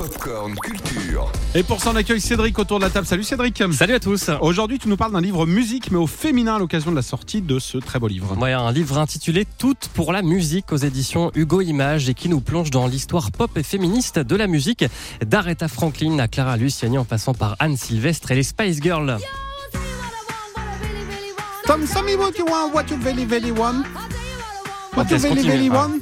Popcorn 0.00 0.54
Culture. 0.62 1.30
Et 1.54 1.62
pour 1.62 1.78
ça, 1.82 1.90
on 1.92 1.96
accueille 1.96 2.22
Cédric 2.22 2.58
autour 2.58 2.78
de 2.78 2.84
la 2.84 2.90
table. 2.90 3.06
Salut 3.06 3.22
Cédric. 3.22 3.62
Salut 3.74 3.92
à 3.92 4.00
tous. 4.00 4.30
Aujourd'hui, 4.40 4.78
tu 4.78 4.88
nous 4.88 4.96
parles 4.96 5.12
d'un 5.12 5.20
livre 5.20 5.44
musique, 5.44 5.90
mais 5.90 5.98
au 5.98 6.06
féminin 6.06 6.54
à 6.54 6.58
l'occasion 6.58 6.90
de 6.90 6.96
la 6.96 7.02
sortie 7.02 7.42
de 7.42 7.58
ce 7.58 7.76
très 7.76 7.98
beau 7.98 8.08
livre. 8.08 8.34
Ouais, 8.40 8.54
un 8.54 8.72
livre 8.72 8.96
intitulé 8.96 9.46
Toutes 9.58 9.90
pour 9.92 10.14
la 10.14 10.22
musique 10.22 10.72
aux 10.72 10.78
éditions 10.78 11.30
Hugo 11.34 11.60
Images 11.60 12.08
et 12.08 12.14
qui 12.14 12.30
nous 12.30 12.40
plonge 12.40 12.70
dans 12.70 12.86
l'histoire 12.86 13.30
pop 13.30 13.50
et 13.58 13.62
féministe 13.62 14.18
de 14.18 14.36
la 14.36 14.46
musique 14.46 14.86
d'Aretha 15.22 15.68
Franklin 15.68 16.18
à 16.18 16.28
Clara 16.28 16.56
Luciani 16.56 16.96
en 16.96 17.04
passant 17.04 17.34
par 17.34 17.56
Anne 17.58 17.76
Sylvestre 17.76 18.30
et 18.30 18.36
les 18.36 18.42
Spice 18.42 18.80
Girls. 18.80 19.18
Tom, 21.66 21.84
tell 21.84 22.04
me 22.04 22.16
what 22.16 22.32
you 22.38 22.46
want, 22.46 22.72
what 22.72 22.84
you 22.90 22.96
very, 22.96 23.26
very 23.26 23.50
want. 23.50 23.84
What 24.96 25.04
you 25.10 25.18
very 25.18 25.68
Ah. 25.68 25.74
want. 25.74 26.00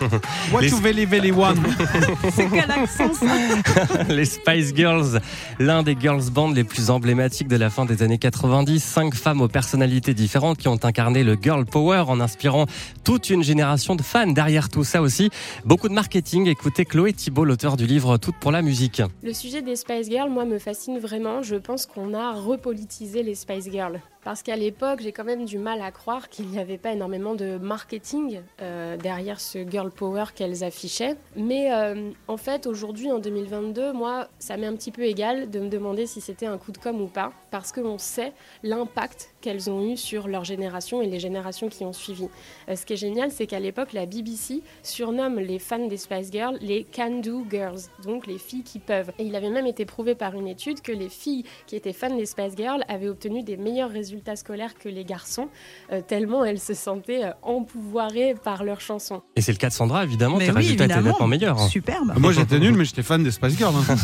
What 0.52 0.62
Les- 0.62 0.70
you 0.70 0.76
very, 0.78 1.04
very 1.04 1.30
want? 1.30 1.56
C'est 2.32 2.48
quel 2.48 2.70
accent 2.70 3.14
ça? 3.14 4.04
Les 4.08 4.24
Spice 4.24 4.74
Girls, 4.74 5.20
l'un 5.58 5.82
des 5.82 5.96
girls 5.98 6.30
bands 6.30 6.50
les 6.50 6.64
plus 6.64 6.90
emblématiques 6.90 7.48
de 7.48 7.56
la 7.56 7.70
fin 7.70 7.84
des 7.84 8.02
années 8.02 8.18
90. 8.18 8.82
Cinq 8.82 9.14
femmes 9.14 9.40
aux 9.40 9.48
personnalités 9.48 10.14
différentes 10.14 10.58
qui 10.58 10.68
ont 10.68 10.78
incarné 10.82 11.22
le 11.24 11.36
girl 11.40 11.64
power 11.64 12.04
en 12.08 12.20
inspirant 12.20 12.66
toute 13.04 13.30
une 13.30 13.42
génération 13.42 13.94
de 13.96 14.02
fans. 14.02 14.26
Derrière 14.26 14.68
tout 14.68 14.84
ça 14.84 15.02
aussi, 15.02 15.30
beaucoup 15.64 15.88
de 15.88 15.94
marketing. 15.94 16.46
Écoutez 16.48 16.84
Chloé 16.84 17.12
Thibault, 17.12 17.44
l'auteur 17.44 17.76
du 17.76 17.86
livre 17.86 18.16
Toutes 18.16 18.36
pour 18.36 18.52
la 18.52 18.62
musique. 18.62 19.02
Le 19.22 19.32
sujet 19.32 19.62
des 19.62 19.76
Spice 19.76 20.08
Girls, 20.08 20.30
moi, 20.30 20.44
me 20.44 20.58
fascine 20.58 20.98
vraiment. 20.98 21.42
Je 21.42 21.56
pense 21.56 21.86
qu'on 21.86 22.14
a 22.14 22.32
repolitisé 22.32 23.22
les 23.22 23.34
Spice 23.34 23.70
Girls. 23.70 24.00
Parce 24.22 24.42
qu'à 24.42 24.56
l'époque, 24.56 25.00
j'ai 25.00 25.12
quand 25.12 25.24
même 25.24 25.46
du 25.46 25.58
mal 25.58 25.80
à 25.80 25.90
croire 25.90 26.28
qu'il 26.28 26.46
n'y 26.48 26.58
avait 26.58 26.76
pas 26.76 26.92
énormément 26.92 27.34
de 27.34 27.56
marketing 27.56 28.40
euh, 28.60 28.98
derrière 28.98 29.40
ce 29.40 29.66
girl 29.66 29.90
power 29.90 30.26
qu'elles 30.34 30.62
affichaient. 30.62 31.16
Mais 31.36 31.72
euh, 31.72 32.10
en 32.28 32.36
fait, 32.36 32.66
aujourd'hui, 32.66 33.10
en 33.10 33.18
2022, 33.18 33.94
moi, 33.94 34.28
ça 34.38 34.58
m'est 34.58 34.66
un 34.66 34.76
petit 34.76 34.90
peu 34.90 35.04
égal 35.04 35.48
de 35.48 35.60
me 35.60 35.68
demander 35.68 36.04
si 36.04 36.20
c'était 36.20 36.44
un 36.44 36.58
coup 36.58 36.70
de 36.70 36.76
com' 36.76 37.00
ou 37.00 37.06
pas. 37.06 37.32
Parce 37.50 37.72
qu'on 37.72 37.96
sait 37.96 38.34
l'impact 38.62 39.30
qu'elles 39.40 39.70
ont 39.70 39.90
eu 39.90 39.96
sur 39.96 40.28
leur 40.28 40.44
génération 40.44 41.00
et 41.00 41.06
les 41.06 41.18
générations 41.18 41.70
qui 41.70 41.84
ont 41.84 41.94
suivi. 41.94 42.28
Euh, 42.68 42.76
ce 42.76 42.84
qui 42.84 42.92
est 42.92 42.96
génial, 42.96 43.30
c'est 43.30 43.46
qu'à 43.46 43.58
l'époque, 43.58 43.94
la 43.94 44.04
BBC 44.04 44.62
surnomme 44.82 45.38
les 45.38 45.58
fans 45.58 45.86
des 45.86 45.96
Spice 45.96 46.30
Girls 46.30 46.58
les 46.60 46.84
Can-Do 46.84 47.46
Girls, 47.50 47.80
donc 48.04 48.26
les 48.26 48.38
filles 48.38 48.64
qui 48.64 48.80
peuvent. 48.80 49.12
Et 49.18 49.24
il 49.24 49.34
avait 49.34 49.50
même 49.50 49.66
été 49.66 49.86
prouvé 49.86 50.14
par 50.14 50.34
une 50.34 50.46
étude 50.46 50.82
que 50.82 50.92
les 50.92 51.08
filles 51.08 51.44
qui 51.66 51.74
étaient 51.74 51.94
fans 51.94 52.14
des 52.14 52.26
Spice 52.26 52.54
Girls 52.54 52.84
avaient 52.86 53.08
obtenu 53.08 53.42
des 53.42 53.56
meilleurs 53.56 53.90
résultats 53.90 54.09
scolaires 54.36 54.74
que 54.78 54.88
les 54.88 55.04
garçons, 55.04 55.48
euh, 55.92 56.00
tellement 56.00 56.44
elles 56.44 56.60
se 56.60 56.74
sentaient 56.74 57.24
euh, 57.24 57.30
empouvoirées 57.42 58.34
par 58.42 58.64
leurs 58.64 58.80
chansons. 58.80 59.22
Et 59.36 59.40
c'est 59.40 59.52
le 59.52 59.58
cas 59.58 59.68
de 59.68 59.72
Sandra, 59.74 60.04
évidemment. 60.04 60.36
Mais 60.36 60.46
Tes 60.46 60.50
oui, 60.52 60.56
résultats 60.58 60.84
étaient 60.84 60.94
évidemment. 60.94 61.10
nettement 61.10 61.26
meilleurs. 61.26 61.60
Superbe. 61.68 62.12
Moi, 62.18 62.32
j'étais 62.32 62.58
nul, 62.58 62.74
mais 62.74 62.84
j'étais 62.84 63.02
fan 63.02 63.22
des 63.22 63.30
Spice 63.30 63.56
Girls. 63.56 63.74
hein. 63.76 63.96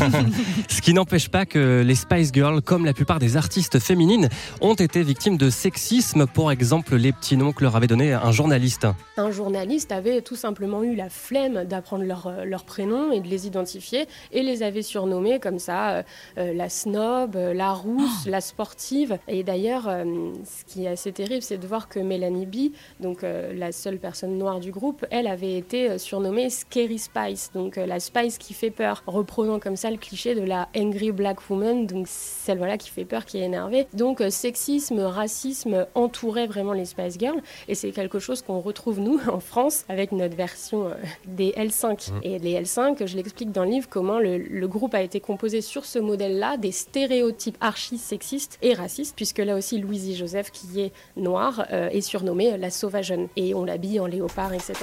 Ce 0.69 0.81
qui 0.81 0.93
n'empêche 0.95 1.29
pas 1.29 1.47
que 1.47 1.83
les 1.87 1.95
Spice 1.95 2.31
Girls, 2.33 2.63
comme 2.63 2.85
la 2.85 2.93
plupart 2.93 3.19
des 3.19 3.37
artistes 3.37 3.79
féminines, 3.79 4.29
ont 4.61 4.75
été 4.75 5.03
victimes 5.03 5.37
de 5.37 5.51
sexisme. 5.51 6.27
Pour 6.27 6.51
exemple, 6.51 6.97
les 6.97 7.13
petits 7.13 7.37
noms 7.37 7.53
que 7.53 7.63
leur 7.65 7.77
avait 7.77 7.87
donné 7.87 8.13
un 8.13 8.33
journaliste. 8.33 8.87
Un 9.17 9.31
journaliste 9.31 9.93
avait 9.93 10.23
tout 10.23 10.37
simplement 10.37 10.83
eu 10.83 10.95
la 10.95 11.09
flemme 11.09 11.65
d'apprendre 11.65 12.05
leur, 12.05 12.27
euh, 12.27 12.45
leur 12.45 12.65
prénom 12.65 13.13
et 13.13 13.21
de 13.21 13.29
les 13.29 13.47
identifier 13.47 14.07
et 14.33 14.43
les 14.43 14.63
avait 14.63 14.83
surnommés 14.83 15.41
comme 15.41 15.59
ça 15.59 16.05
euh, 16.39 16.53
la 16.55 16.69
snob, 16.69 17.37
la 17.37 17.73
rousse, 17.73 18.27
la 18.27 18.41
sportive. 18.41 19.19
Et 19.29 19.43
d'ailleurs, 19.43 19.89
euh, 20.05 20.33
ce 20.45 20.65
qui 20.65 20.85
est 20.85 20.89
assez 20.89 21.13
terrible, 21.13 21.43
c'est 21.43 21.59
de 21.59 21.67
voir 21.67 21.89
que 21.89 21.99
Mélanie 21.99 22.47
B, 22.47 22.73
donc 23.01 23.25
euh, 23.25 23.53
la 23.55 23.73
seule 23.73 23.99
personne 23.99 24.39
noire 24.39 24.61
du 24.61 24.71
groupe, 24.71 25.05
elle 25.11 25.27
avait 25.27 25.57
été 25.57 25.91
euh, 25.91 25.99
surnommée 25.99 26.51
Scary 26.51 26.99
Spice, 26.99 27.51
donc 27.55 27.79
euh, 27.79 27.87
la 27.87 28.01
Spice 28.01 28.39
qui 28.39 28.55
fait 28.55 28.71
peur, 28.71 29.03
reprenant 29.07 29.59
comme 29.59 29.77
ça 29.77 29.91
le 29.91 29.97
cliché 29.97 30.35
de 30.35 30.43
la 30.43 30.69
angry 30.77 31.13
black 31.13 31.49
woman, 31.51 31.87
donc 31.87 32.07
celle 32.09 32.59
voilà 32.59 32.79
qui 32.79 32.91
fait 32.91 33.05
peur, 33.05 33.25
qui 33.25 33.39
est 33.39 33.45
énervée. 33.45 33.87
Donc 33.95 34.23
sexisme, 34.31 35.01
racisme 35.01 35.87
entourait 35.95 36.47
vraiment 36.47 36.73
les 36.73 36.85
Spice 36.85 37.19
Girls. 37.19 37.41
Et 37.69 37.75
c'est 37.75 37.91
quelque 37.91 38.19
chose 38.19 38.43
qu'on 38.43 38.61
retrouve, 38.61 39.01
nous, 39.01 39.21
en 39.31 39.41
France, 39.41 39.85
avec 39.89 40.13
notre 40.13 40.37
version 40.37 40.91
des 41.27 41.53
L5. 41.53 42.13
Et 42.23 42.39
les 42.39 42.61
L5, 42.61 43.07
je 43.07 43.17
l'explique 43.17 43.53
dans 43.53 43.65
le 43.65 43.71
livre 43.71 43.89
comment 43.89 44.19
le, 44.19 44.39
le 44.39 44.69
groupe 44.69 44.95
a 44.95 45.03
été 45.03 45.21
composé 45.21 45.61
sur 45.61 45.85
ce 45.85 45.99
modèle-là, 45.99 46.57
des 46.57 46.73
stéréotypes 46.73 47.57
archi-sexistes 47.61 48.59
et 48.63 48.75
racistes, 48.75 49.15
puisque 49.17 49.39
là 49.39 49.57
aussi, 49.57 49.79
Louisie 49.87 50.17
Joseph, 50.17 50.51
qui 50.51 50.81
est 50.81 50.93
noire, 51.17 51.67
est 51.71 52.01
surnommée 52.01 52.53
euh, 52.53 52.57
la 52.57 52.71
sauvageonne. 52.71 53.29
Et 53.37 53.55
on 53.55 53.65
l'habille 53.65 54.01
en 54.01 54.07
léopard, 54.07 54.53
etc. 54.53 54.75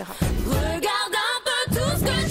Regarde 0.47 0.83
un 1.13 1.41
peu 1.43 1.75
tout 1.75 1.97
ce 1.97 2.03
que 2.03 2.22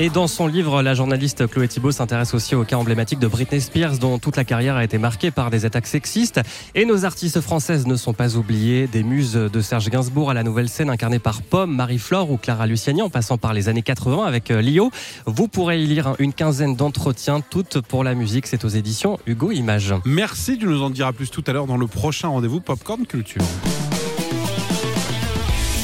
Et 0.00 0.10
dans 0.10 0.26
son 0.26 0.48
livre, 0.48 0.82
la 0.82 0.92
journaliste 0.94 1.46
Chloé 1.46 1.68
Thibault 1.68 1.92
s'intéresse 1.92 2.34
aussi 2.34 2.56
au 2.56 2.64
cas 2.64 2.76
emblématique 2.76 3.20
de 3.20 3.28
Britney 3.28 3.60
Spears, 3.60 3.98
dont 3.98 4.18
toute 4.18 4.36
la 4.36 4.42
carrière 4.42 4.74
a 4.74 4.82
été 4.82 4.98
marquée 4.98 5.30
par 5.30 5.50
des 5.50 5.66
attaques 5.66 5.86
sexistes. 5.86 6.40
Et 6.74 6.84
nos 6.84 7.04
artistes 7.04 7.40
françaises 7.40 7.86
ne 7.86 7.94
sont 7.94 8.12
pas 8.12 8.36
oubliées, 8.36 8.88
des 8.88 9.04
muses 9.04 9.34
de 9.34 9.60
Serge 9.60 9.88
Gainsbourg 9.90 10.30
à 10.30 10.34
la 10.34 10.42
nouvelle 10.42 10.68
scène 10.68 10.90
incarnée 10.90 11.20
par 11.20 11.42
Pomme, 11.42 11.76
Marie-Flore 11.76 12.32
ou 12.32 12.38
Clara 12.38 12.66
Luciani, 12.66 13.02
en 13.02 13.08
passant 13.08 13.38
par 13.38 13.54
les 13.54 13.68
années 13.68 13.82
80 13.82 14.24
avec 14.24 14.50
euh, 14.50 14.60
Lio. 14.60 14.90
Vous 15.26 15.46
pourrez 15.46 15.80
y 15.80 15.86
lire 15.86 16.16
une 16.18 16.32
quinzaine 16.32 16.74
d'entretiens, 16.74 17.40
toutes 17.40 17.80
pour 17.80 18.02
la 18.02 18.16
musique. 18.16 18.48
C'est 18.48 18.64
aux 18.64 18.68
éditions 18.68 19.20
Hugo 19.26 19.52
Images. 19.52 19.94
Merci, 20.04 20.58
tu 20.58 20.66
nous 20.66 20.82
en 20.82 20.90
diras 20.90 21.12
plus 21.12 21.30
tout 21.30 21.44
à 21.46 21.52
l'heure 21.52 21.66
dans 21.66 21.76
le 21.76 21.86
prochain 21.86 22.26
rendez-vous 22.26 22.58
Popcorn 22.58 23.06
Culture. 23.06 23.42